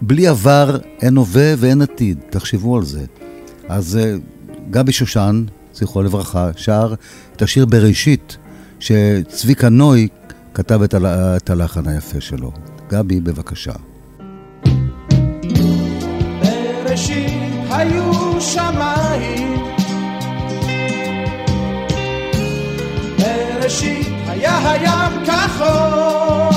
בלי 0.00 0.26
עבר 0.26 0.78
אין 1.02 1.16
הווה 1.16 1.54
ואין 1.58 1.82
עתיד, 1.82 2.18
תחשבו 2.30 2.76
על 2.76 2.84
זה. 2.84 3.04
אז 3.68 3.96
אה, 3.96 4.16
גבי 4.70 4.92
שושן, 4.92 5.44
זכרו 5.74 6.02
לברכה, 6.02 6.50
שר 6.56 6.94
את 7.36 7.42
השיר 7.42 7.66
בראשית, 7.66 8.36
שצביקה 8.80 9.68
נוי 9.68 10.08
כתב 10.54 10.82
את, 10.82 11.50
הלחן 11.50 11.88
היפה 11.88 12.20
שלו. 12.20 12.52
גבי, 12.90 13.20
בבקשה. 13.20 13.72
בראשית 16.42 17.32
היו 17.70 18.40
שמיים 18.40 19.58
בראשית 23.18 24.08
היה 24.26 24.70
הים 24.70 25.24
כחול 25.26 26.47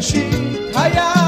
בראשית 0.00 0.34
היה 0.74 1.19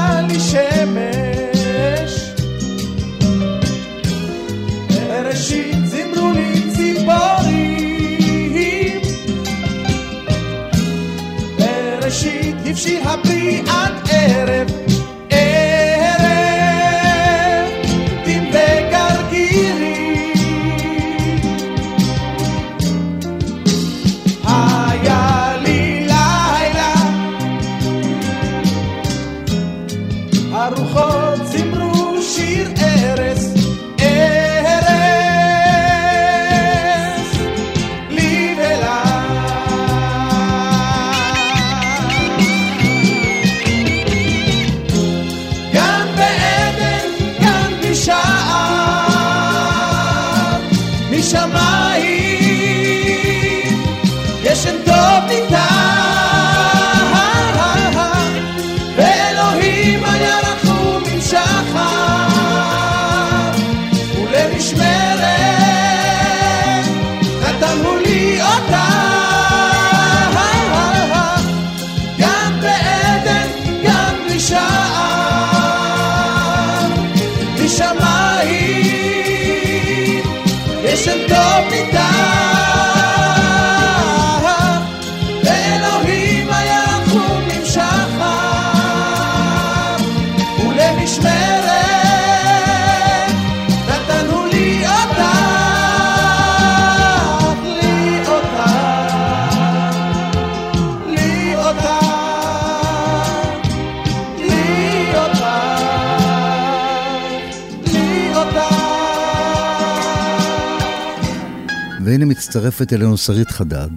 מצטרפת 112.53 112.93
אלינו 112.93 113.17
שרית 113.17 113.51
חדד 113.51 113.89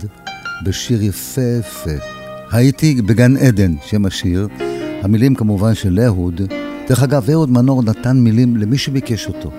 בשיר 0.64 1.02
יפהפה. 1.02 1.90
הייתי 2.50 3.02
בגן 3.02 3.36
עדן, 3.36 3.74
שם 3.86 4.06
השיר. 4.06 4.48
המילים 5.02 5.34
כמובן 5.34 5.74
של 5.74 6.00
אהוד. 6.00 6.40
דרך 6.88 7.02
אגב, 7.02 7.30
אהוד 7.30 7.50
מנור 7.50 7.82
נתן 7.82 8.16
מילים 8.16 8.56
למי 8.56 8.78
שביקש 8.78 9.26
אותו. 9.26 9.50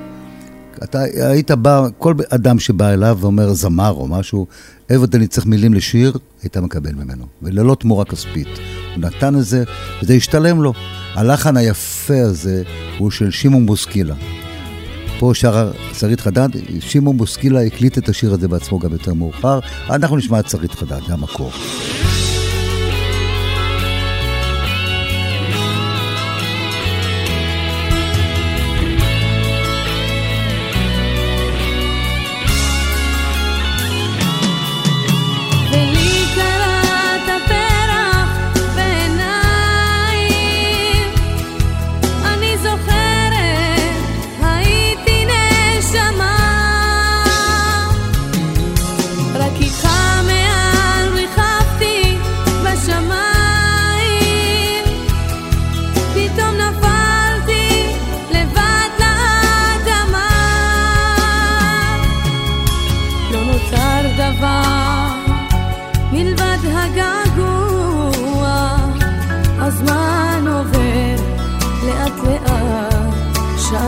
אתה 0.84 1.02
היית 1.02 1.52
בא, 1.52 1.88
כל 1.98 2.14
אדם 2.30 2.60
שבא 2.60 2.90
אליו 2.94 3.18
ואומר 3.22 3.54
זמר 3.54 3.92
או 3.92 4.08
משהו, 4.08 4.48
אהוד 4.92 5.16
אני 5.16 5.28
צריך 5.28 5.46
מילים 5.46 5.74
לשיר, 5.74 6.18
היית 6.44 6.58
מקבל 6.58 6.94
ממנו. 6.94 7.26
וללא 7.42 7.76
תמורה 7.80 8.06
כספית. 8.06 8.48
הוא 8.96 9.04
נתן 9.04 9.36
את 9.36 9.46
זה, 9.46 9.64
וזה 10.04 10.14
השתלם 10.14 10.62
לו. 10.62 10.74
הלחן 11.14 11.58
היפה 11.58 12.22
הזה 12.22 12.64
הוא 12.98 13.12
של 13.12 13.32
שמעון 13.32 13.66
בוסקילה. 13.66 14.16
פה 15.20 15.32
שרה 15.34 15.72
שרית 15.94 16.20
חדד, 16.20 16.50
שמעון 16.80 17.18
בוסקילה 17.18 17.62
הקליט 17.62 17.98
את 17.98 18.10
השיר 18.10 18.34
הזה 18.34 18.48
בעצמו 18.48 18.80
גם 18.80 18.92
יותר 18.94 19.14
מאוחר. 19.14 19.60
אנחנו 19.90 20.18
נשמע 20.18 20.40
את 20.40 20.50
שרית 20.50 20.72
חדד, 20.72 21.00
זה 21.08 21.14
המקור. 21.14 21.52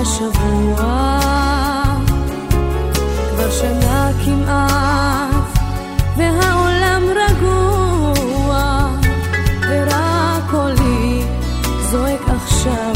שבוע, 0.03 1.19
כבר 3.31 3.51
שנה 3.51 4.11
כמעט, 4.25 5.59
והעולם 6.17 7.03
רגוע, 7.09 8.87
ורק 9.69 10.43
קולי 10.51 11.23
זועק 11.91 12.21
עכשיו, 12.27 12.93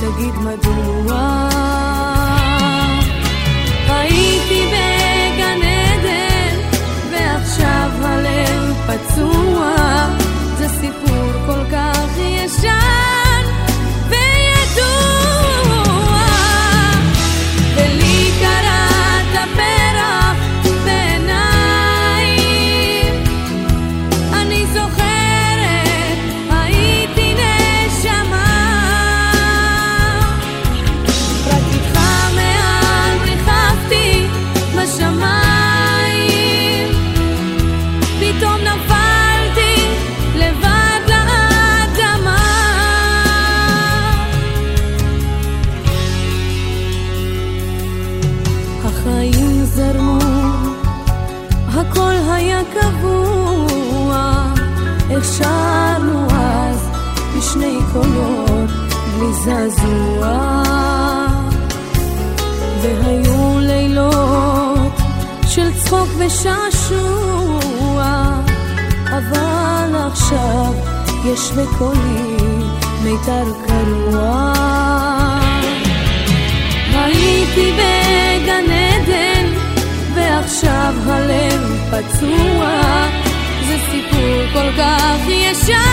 תגיד 0.00 0.34
מדוע. 0.34 1.48
הייתי 3.88 4.62
בגן 4.66 5.60
עדן, 5.62 6.56
ועכשיו 7.10 7.90
הלב 8.02 8.74
פצוע, 8.86 9.47
ושעשוע, 66.28 68.04
אבל 69.04 69.94
עכשיו 70.06 70.72
יש 71.24 71.50
בקולי 71.50 72.36
מיתר 73.02 73.44
קרוע. 73.66 74.52
הייתי 76.92 77.72
בגן 77.72 78.64
עדן, 78.70 79.46
ועכשיו 80.14 80.94
הלב 81.06 81.90
פצוע. 81.90 82.82
זה 83.68 83.76
סיפור 83.90 84.52
כל 84.52 84.72
כך 84.78 85.28
ישן 85.28 85.87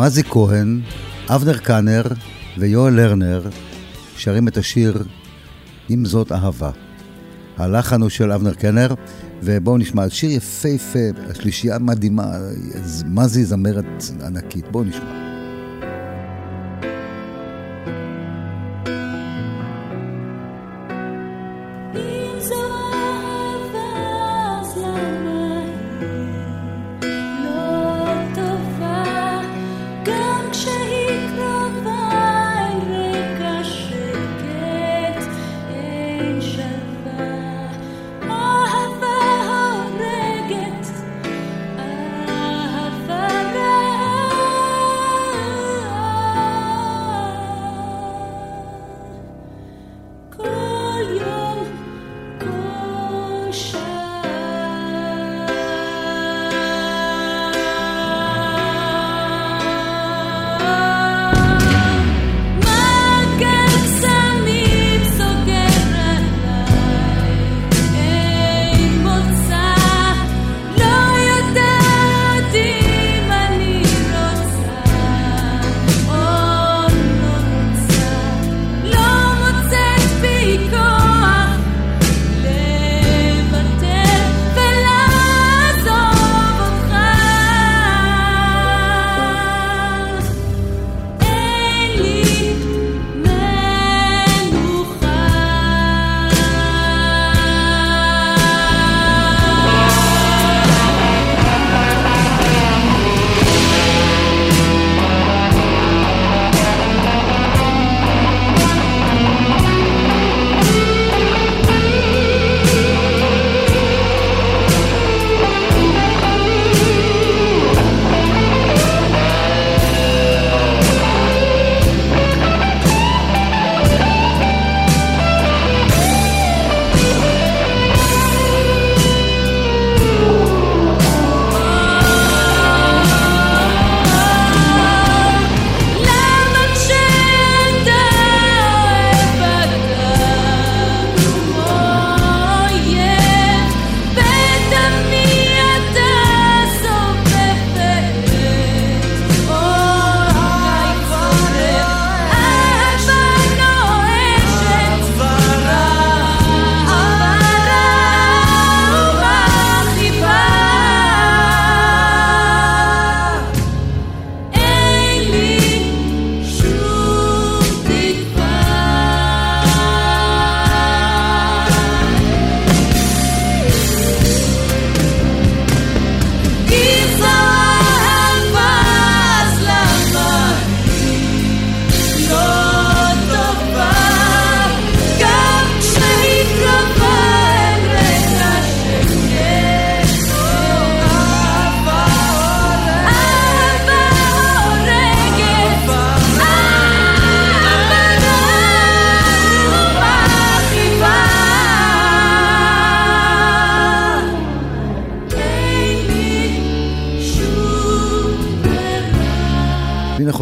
מזי 0.00 0.24
כהן, 0.24 0.80
אבנר 1.28 1.58
קאנר 1.58 2.02
ויואל 2.58 2.94
לרנר 2.94 3.42
שרים 4.16 4.48
את 4.48 4.56
השיר 4.56 5.04
"אם 5.90 6.04
זאת 6.04 6.32
אהבה". 6.32 6.70
הלחן 7.56 8.00
הוא 8.00 8.10
של 8.10 8.32
אבנר 8.32 8.54
קאנר, 8.54 8.94
ובואו 9.42 9.78
נשמע, 9.78 10.08
שיר 10.08 10.30
יפהפה, 10.30 10.98
השלישייה 11.30 11.78
מדהימה, 11.78 12.32
מזי 13.06 13.44
זמרת 13.44 14.04
ענקית, 14.26 14.64
בואו 14.70 14.84
נשמע. 14.84 15.29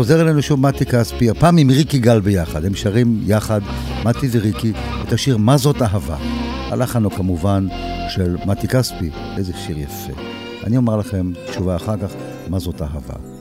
חוזר 0.08 0.20
אלינו 0.20 0.42
שוב 0.42 0.60
מתי 0.60 0.86
כספי, 0.86 1.30
הפעם 1.30 1.56
עם 1.56 1.70
ריקי 1.70 1.98
גל 1.98 2.20
ביחד. 2.20 2.64
הם 2.64 2.74
שרים 2.74 3.20
יחד, 3.26 3.60
מתי 4.04 4.28
וריקי, 4.32 4.72
את 5.02 5.12
השיר 5.12 5.36
"מה 5.36 5.56
זאת 5.56 5.82
אהבה". 5.82 6.16
הלחן 6.70 7.08
כמובן 7.10 7.66
של 8.08 8.36
מתי 8.46 8.68
כספי, 8.68 9.10
איזה 9.36 9.52
שיר 9.66 9.78
יפה. 9.78 10.12
אני 10.64 10.76
אומר 10.76 10.96
לכם 10.96 11.32
תשובה 11.50 11.76
אחר 11.76 11.96
כך, 11.96 12.12
מה 12.48 12.58
זאת 12.58 12.82
אהבה. 12.82 13.37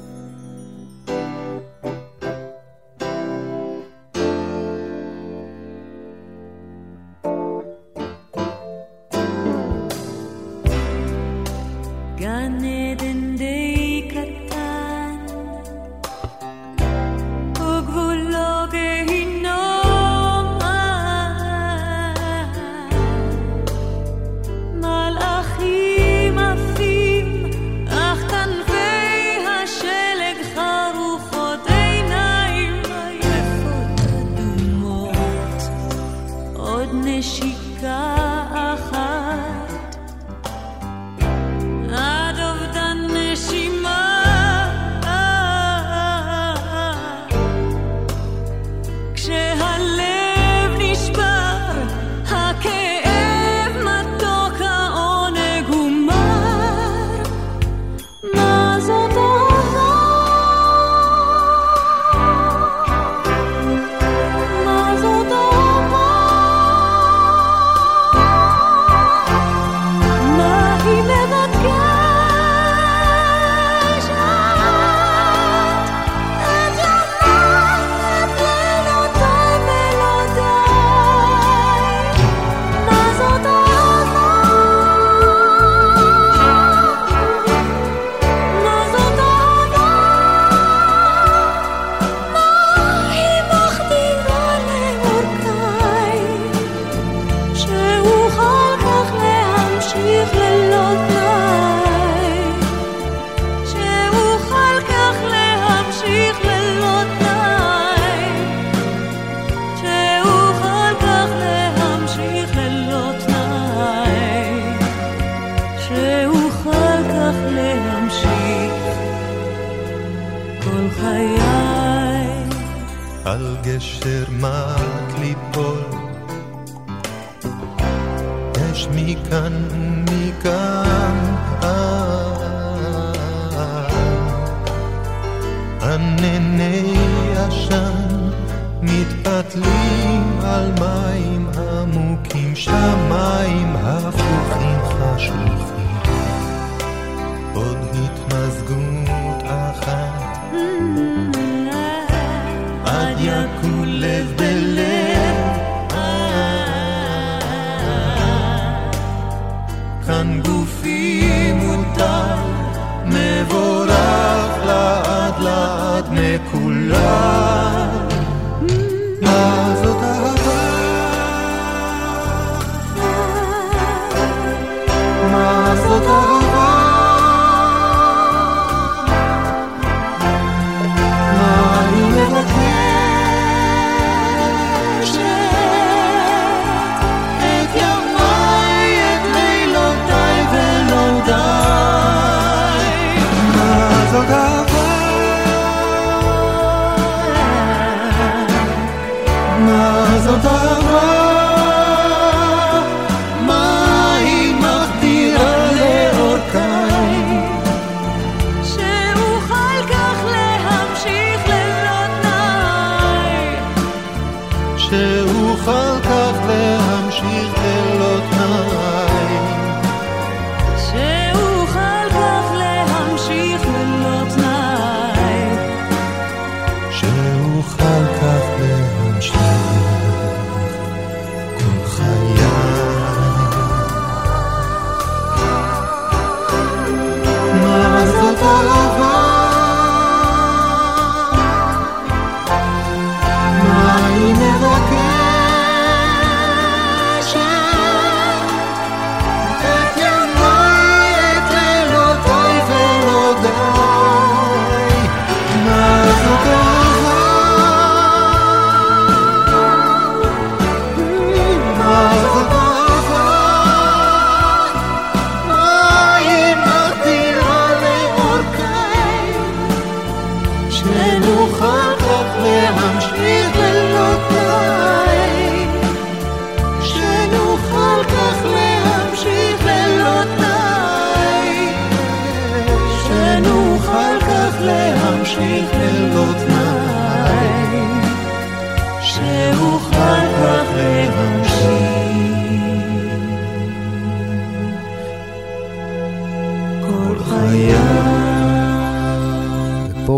Who 153.62 153.86
live 153.86 154.37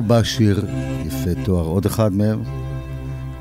בא 0.10 0.24
שיר 0.24 0.66
יפה 1.06 1.44
תואר, 1.46 1.66
עוד 1.66 1.86
אחד 1.86 2.14
מהם, 2.14 2.44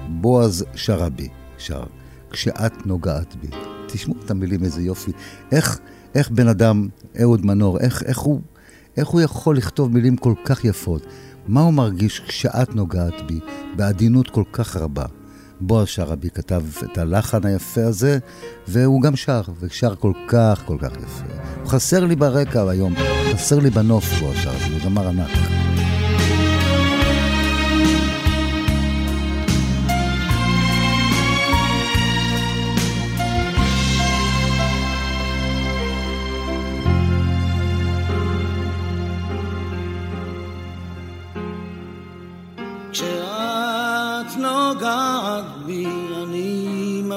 בועז 0.09 0.65
שרעבי 0.75 1.29
שר, 1.59 1.83
כשאת 2.31 2.87
נוגעת 2.87 3.37
בי. 3.37 3.49
תשמעו 3.87 4.17
את 4.25 4.31
המילים, 4.31 4.65
איזה 4.65 4.83
יופי. 4.83 5.13
איך, 5.53 5.79
איך 6.15 6.31
בן 6.31 6.49
אדם, 6.49 6.89
אהוד 7.23 7.47
מנור, 7.47 7.79
איך, 7.79 8.03
איך, 8.03 8.19
הוא, 8.19 8.41
איך 8.97 9.09
הוא 9.09 9.21
יכול 9.21 9.57
לכתוב 9.57 9.93
מילים 9.93 10.17
כל 10.17 10.35
כך 10.45 10.65
יפות? 10.65 11.07
מה 11.47 11.61
הוא 11.61 11.75
מרגיש 11.75 12.21
כשאת 12.21 12.75
נוגעת 12.75 13.27
בי, 13.27 13.41
בעדינות 13.77 14.31
כל 14.31 14.45
כך 14.53 14.77
רבה? 14.77 15.05
בועז 15.61 15.89
שרעבי 15.89 16.31
כתב 16.31 16.63
את 16.85 16.99
הלחן 16.99 17.47
היפה 17.47 17.85
הזה, 17.85 18.19
והוא 18.69 19.03
גם 19.03 19.17
שר, 19.17 19.43
ושר 19.61 19.95
כל 19.95 20.13
כך 20.29 20.63
כל 20.67 20.77
כך 20.81 20.93
יפה. 20.97 21.25
הוא 21.61 21.69
חסר 21.69 22.05
לי 22.05 22.17
ברקע 22.17 22.71
היום, 22.71 22.95
חסר 23.35 23.59
לי 23.59 23.71
בנוף 23.71 24.05
בועז 24.21 24.37
שרעבי, 24.37 24.73
הוא 24.73 24.81
זמר 24.83 25.09
ענק. 25.09 25.68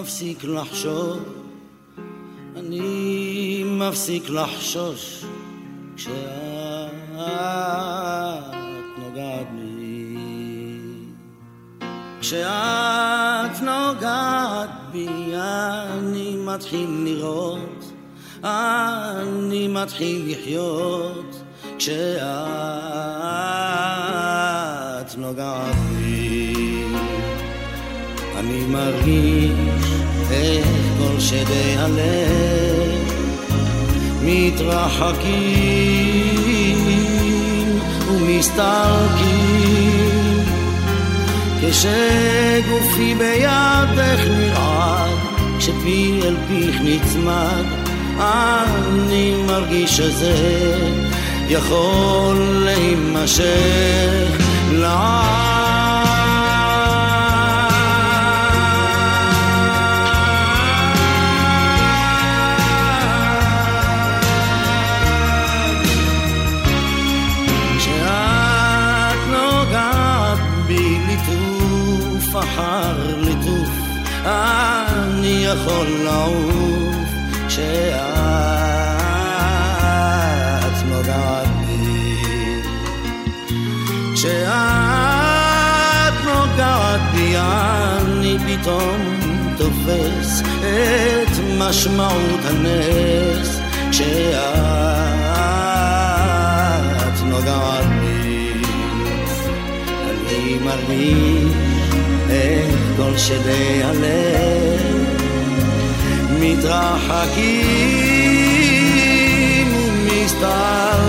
מפסיק 0.01 0.43
לחשוב 0.43 1.19
אני 2.55 3.63
מפסיק 3.65 4.29
לחשוש 4.29 5.25
כשאת 5.95 6.11
נוגעת 8.97 9.47
בי. 9.55 10.17
כשאת 12.21 13.61
נוגעת 13.61 14.69
בי 14.91 15.07
אני 15.35 16.35
מתחיל 16.37 16.89
לראות 17.03 17.91
אני 18.43 19.67
מתחיל 19.67 20.31
לחיות 20.31 21.43
כשאת 21.77 21.97
נוגעת 25.17 25.75
בי. 25.75 26.21
אני 28.41 28.65
מרגיש 28.65 29.80
איך 30.31 30.67
כל 30.97 31.19
שדי 31.19 31.75
הלב 31.77 33.11
מתרחקים 34.23 35.31
ומסתלקים. 38.11 39.61
כשגופי 41.61 43.15
בידך 43.15 44.21
נרעד 44.37 45.09
כשפי 45.57 46.19
אל 46.23 46.35
פיך 46.47 46.75
נצמד 46.83 47.63
אני 48.19 49.33
מרגיש 49.47 49.97
שזה 49.97 50.35
יכול 51.49 52.37
להימשך. 52.65 54.41
לעד 54.71 55.50
אני 74.25 75.45
יכול 75.45 75.87
לעוף 76.03 76.95
כשאת 77.47 77.65
נוגעת 80.85 81.47
בי. 81.67 82.15
כשאת 84.13 84.41
נוגעת 86.25 87.01
בי 87.11 87.35
אני 87.37 88.37
פתאום 88.39 89.19
תופס 89.57 90.41
את 90.59 91.33
משמעות 91.57 92.39
הנס. 92.45 93.59
כשאת 93.91 94.41
נוגעת 97.25 97.85
בי 98.01 98.53
אני 100.09 100.57
מרגיש 100.63 101.51
איך 102.29 102.80
כל 102.97 103.17
שדי 103.17 103.83
הלב 103.83 104.81
מתרחקים 106.39 107.41
ומסתלקים. 109.75 111.01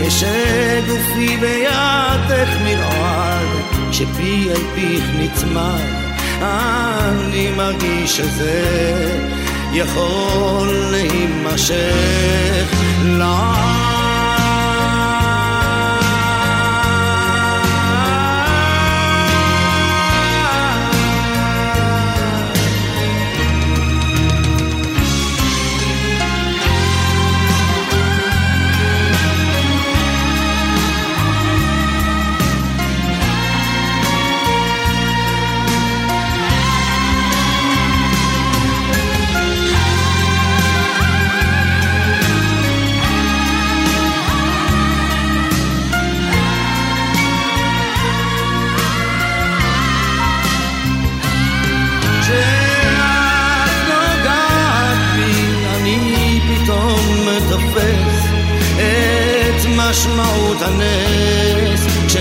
כשגופי 0.00 1.36
בידך 1.36 2.48
נרעד 2.64 3.46
כשפי 3.90 4.48
אל 4.50 4.62
פיך 4.74 5.04
נצמד 5.18 6.06
אני 6.42 7.50
מרגיש 7.56 8.16
שזה 8.16 8.64
יכול 9.72 10.68
להימשך. 10.90 12.66
לעד 13.04 13.85
משמעות 60.06 60.62
הנס 60.62 61.86
כשאת 62.06 62.20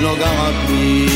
נוגעת 0.00 0.54
בי. 0.68 1.06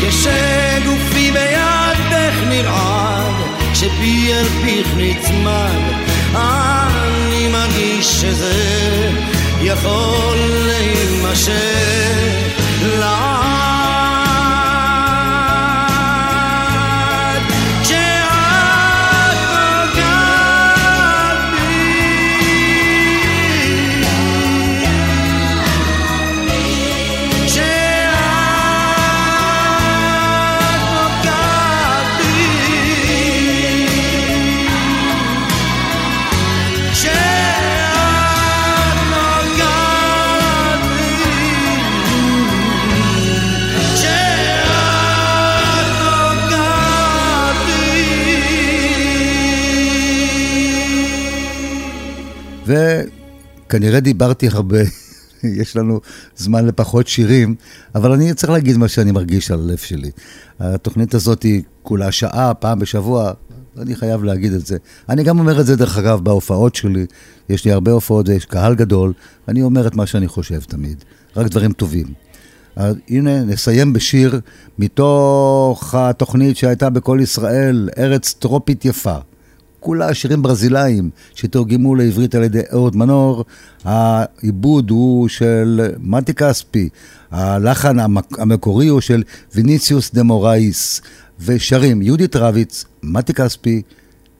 כשגופי 0.00 1.30
בידך 1.30 2.34
נרעד 2.48 3.34
כשפי 3.72 4.32
אל 4.32 4.44
פיך 4.64 4.86
נצמד 4.96 5.80
אני 6.34 7.48
מרגיש 7.48 8.06
שזה 8.06 9.10
יכול 9.62 10.36
להימשך 10.66 12.31
וכנראה 53.72 54.00
דיברתי 54.00 54.48
הרבה, 54.48 54.78
יש 55.60 55.76
לנו 55.76 56.00
זמן 56.36 56.66
לפחות 56.66 57.06
שירים, 57.06 57.54
אבל 57.94 58.12
אני 58.12 58.34
צריך 58.34 58.52
להגיד 58.52 58.76
מה 58.76 58.88
שאני 58.88 59.12
מרגיש 59.12 59.50
על 59.50 59.60
הלב 59.60 59.76
שלי. 59.76 60.10
התוכנית 60.60 61.14
הזאת 61.14 61.42
היא 61.42 61.62
כולה 61.82 62.12
שעה, 62.12 62.54
פעם 62.54 62.78
בשבוע, 62.78 63.32
אני 63.78 63.96
חייב 63.96 64.24
להגיד 64.24 64.52
את 64.52 64.66
זה. 64.66 64.76
אני 65.08 65.24
גם 65.24 65.38
אומר 65.38 65.60
את 65.60 65.66
זה, 65.66 65.76
דרך 65.76 65.98
אגב, 65.98 66.20
בהופעות 66.20 66.74
שלי. 66.74 67.06
יש 67.48 67.64
לי 67.64 67.72
הרבה 67.72 67.92
הופעות 67.92 68.28
ויש 68.28 68.44
קהל 68.44 68.74
גדול, 68.74 69.12
אני 69.48 69.62
אומר 69.62 69.86
את 69.86 69.94
מה 69.94 70.06
שאני 70.06 70.28
חושב 70.28 70.60
תמיד. 70.60 71.04
רק 71.36 71.46
דברים 71.46 71.72
טובים. 71.72 72.06
אז 72.76 72.96
הנה, 73.08 73.44
נסיים 73.44 73.92
בשיר 73.92 74.40
מתוך 74.78 75.94
התוכנית 75.94 76.56
שהייתה 76.56 76.90
בכל 76.90 77.18
ישראל, 77.22 77.88
ארץ 77.98 78.34
טרופית 78.38 78.84
יפה. 78.84 79.16
כולה 79.82 80.14
שירים 80.14 80.42
ברזילאיים 80.42 81.10
שתורגמו 81.34 81.94
לעברית 81.94 82.34
על 82.34 82.42
ידי 82.42 82.60
אהוד 82.72 82.96
מנור. 82.96 83.44
העיבוד 83.84 84.90
הוא 84.90 85.28
של 85.28 85.90
מתי 85.98 86.34
כספי, 86.34 86.88
הלחן 87.30 87.98
המק- 87.98 88.38
המקורי 88.38 88.88
הוא 88.88 89.00
של 89.00 89.22
ויניציוס 89.54 90.14
דה 90.14 90.22
מורייס, 90.22 91.00
ושרים 91.40 92.02
יהודית 92.02 92.36
רביץ, 92.36 92.84
מתי 93.02 93.34
כספי, 93.34 93.82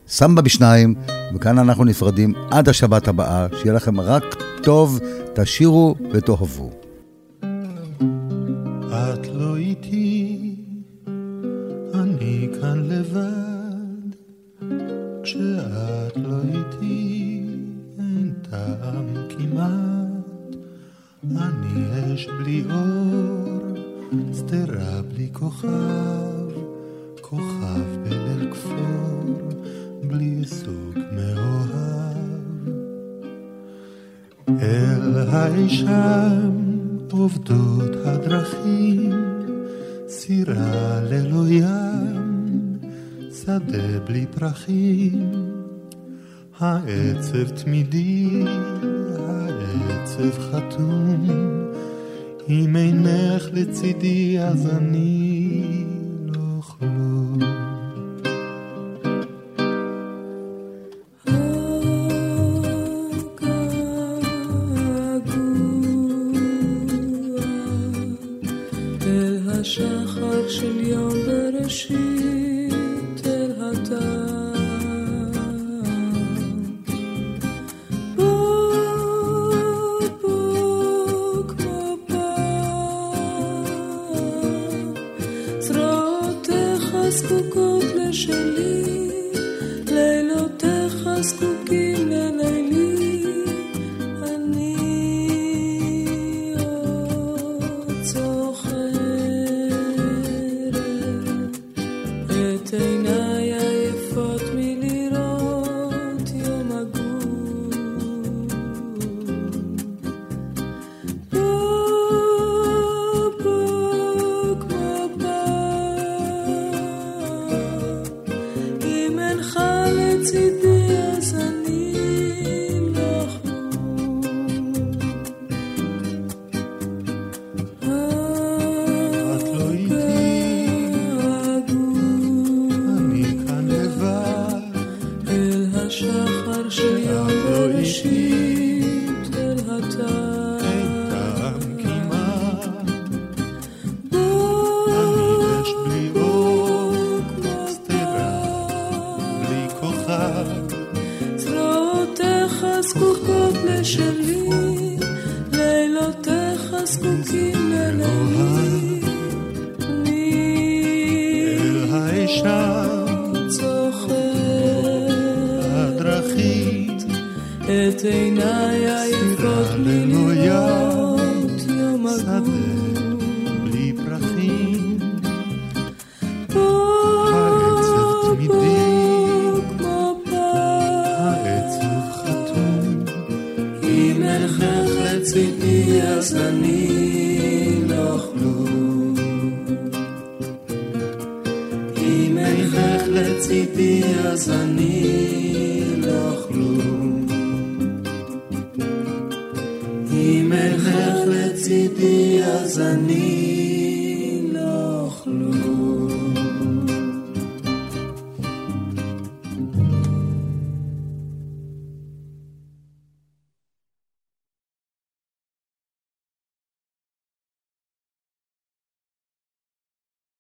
סמבה 0.09 0.43
בשניים, 0.43 0.95
וכאן 1.35 1.59
אנחנו 1.59 1.85
נפרדים 1.85 2.35
עד 2.51 2.69
השבת 2.69 3.09
הבאה, 3.09 3.47
שיהיה 3.61 3.75
לכם 3.75 4.01
רק 4.01 4.25
טוב, 4.63 5.01
תשירו 5.35 5.95
ותאהבו. 6.13 6.71
את 8.93 9.27
לא 9.35 9.57
איתי, 9.57 10.55
אני 11.95 12.49
כאן 12.61 12.79
לבד. 12.89 13.42
כשאת 15.23 16.17
לא 16.17 16.37
איתי, 16.43 17.43
אין 17.99 18.33
טעם 18.51 19.15
כמעט. 19.29 20.57
אני 21.31 22.15
אש 22.15 22.29
בלי 22.39 22.65
אור, 22.71 23.77
שדרה 24.35 25.03
בלי 25.03 25.29
כוכב, 25.33 26.49
כוכב 27.21 27.87
בליל 28.05 28.53
כפור, 28.53 29.51
בלי 30.03 30.45
סוג 30.45 30.99
מאוהב. 31.13 32.23
אל 34.49 35.19
האישם 35.29 36.51
עובדות 37.11 37.97
הדרכים, 38.05 39.13
סירה 40.09 41.01
ללא 41.03 41.49
ים, 41.49 42.22
שדה 43.45 44.01
בלי 44.07 44.27
פרחים. 44.31 45.33
העצב 46.59 47.49
תמידי, 47.49 48.45
העצב 49.19 50.39
חתום, 50.39 51.29
אם 52.49 52.77
אינך 52.77 53.49
לצידי 53.53 54.39
אז 54.41 54.67
אני 54.67 55.32